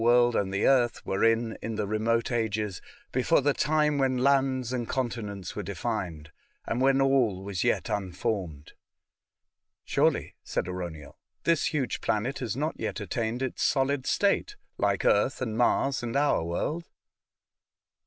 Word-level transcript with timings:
165 0.01 0.15
world 0.33 0.43
and 0.45 0.51
the 0.51 0.67
earth 0.67 1.05
were 1.05 1.23
in 1.23 1.55
in 1.61 1.75
the 1.75 1.85
remote 1.85 2.31
ages, 2.31 2.81
before 3.11 3.39
the 3.41 3.53
time 3.53 3.99
when 3.99 4.17
lands 4.17 4.73
and 4.73 4.89
continents 4.89 5.55
were 5.55 5.61
defined, 5.61 6.31
and 6.65 6.81
when 6.81 6.99
all 6.99 7.43
was 7.43 7.59
^^et 7.59 7.87
unformed. 7.95 8.71
*' 9.31 9.85
Surely," 9.85 10.33
said 10.43 10.65
Arauniel," 10.65 11.17
this 11.43 11.65
huge 11.65 12.01
planet 12.01 12.39
has 12.39 12.55
not 12.57 12.73
yet 12.79 12.99
attained 12.99 13.43
its 13.43 13.61
solid 13.61 14.07
state, 14.07 14.55
like 14.79 15.05
Earth 15.05 15.39
and 15.39 15.55
Mars 15.55 16.01
and 16.01 16.15
our 16.15 16.43
world." 16.43 16.85